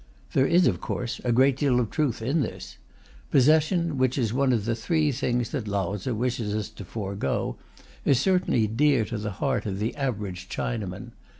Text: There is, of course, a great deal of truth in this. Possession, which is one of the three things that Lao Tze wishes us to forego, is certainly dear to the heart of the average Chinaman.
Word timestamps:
There 0.33 0.47
is, 0.47 0.65
of 0.65 0.81
course, 0.81 1.21
a 1.23 1.31
great 1.31 1.55
deal 1.55 1.79
of 1.79 1.91
truth 1.91 2.23
in 2.23 2.41
this. 2.41 2.79
Possession, 3.29 3.99
which 3.99 4.17
is 4.17 4.33
one 4.33 4.51
of 4.51 4.65
the 4.65 4.73
three 4.73 5.11
things 5.11 5.49
that 5.51 5.67
Lao 5.67 5.95
Tze 5.95 6.07
wishes 6.13 6.55
us 6.55 6.69
to 6.69 6.83
forego, 6.83 7.57
is 8.03 8.19
certainly 8.19 8.65
dear 8.65 9.05
to 9.05 9.19
the 9.19 9.33
heart 9.33 9.67
of 9.67 9.77
the 9.77 9.95
average 9.95 10.49
Chinaman. 10.49 11.11